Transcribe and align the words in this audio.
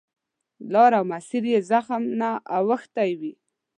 لار 0.73 0.91
او 0.99 1.05
مسیر 1.11 1.43
یې 1.53 1.59
زخم 1.71 2.03
نه 2.19 2.29
اوښتی 2.57 3.11
وي. 3.19 3.33